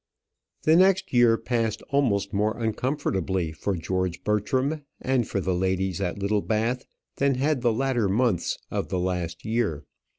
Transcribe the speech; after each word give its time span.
The 0.63 0.75
next 0.75 1.13
year 1.13 1.37
passed 1.37 1.83
almost 1.89 2.33
more 2.33 2.57
uncomfortably 2.57 3.51
for 3.51 3.75
George 3.77 4.23
Bertram 4.23 4.81
and 4.99 5.27
for 5.27 5.39
the 5.39 5.53
ladies 5.53 6.01
at 6.01 6.17
Littlebath 6.17 6.83
than 7.17 7.35
had 7.35 7.61
the 7.61 7.71
latter 7.71 8.09
months 8.09 8.57
of 8.71 8.87
the 8.89 8.97
last 8.97 9.45
year. 9.45 9.85